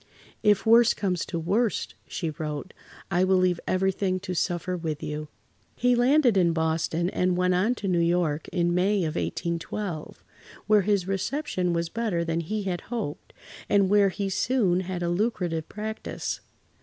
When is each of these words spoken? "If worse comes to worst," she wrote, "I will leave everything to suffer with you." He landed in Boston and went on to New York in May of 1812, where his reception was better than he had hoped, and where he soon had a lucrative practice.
"If 0.41 0.65
worse 0.65 0.95
comes 0.95 1.27
to 1.27 1.37
worst," 1.37 1.93
she 2.07 2.31
wrote, 2.31 2.73
"I 3.11 3.23
will 3.23 3.37
leave 3.37 3.59
everything 3.67 4.19
to 4.21 4.33
suffer 4.33 4.75
with 4.75 5.03
you." 5.03 5.27
He 5.75 5.93
landed 5.93 6.37
in 6.37 6.53
Boston 6.53 7.07
and 7.11 7.37
went 7.37 7.53
on 7.53 7.75
to 7.75 7.87
New 7.87 7.99
York 7.99 8.47
in 8.47 8.73
May 8.73 9.03
of 9.03 9.13
1812, 9.13 10.23
where 10.65 10.81
his 10.81 11.07
reception 11.07 11.71
was 11.71 11.89
better 11.89 12.25
than 12.25 12.39
he 12.39 12.63
had 12.63 12.81
hoped, 12.89 13.31
and 13.69 13.91
where 13.91 14.09
he 14.09 14.27
soon 14.27 14.79
had 14.79 15.03
a 15.03 15.09
lucrative 15.09 15.69
practice. 15.69 16.41